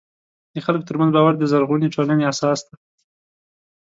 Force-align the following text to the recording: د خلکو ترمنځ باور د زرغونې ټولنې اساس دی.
د 0.53 0.55
خلکو 0.65 0.87
ترمنځ 0.89 1.11
باور 1.15 1.33
د 1.37 1.43
زرغونې 1.51 1.87
ټولنې 1.95 2.23
اساس 2.31 2.59
دی. 2.67 2.75